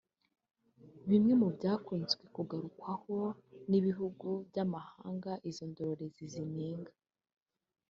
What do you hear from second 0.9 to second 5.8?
Bimwe mu byakunzwe kugarukwaho n’ibihugu by’amahanga izo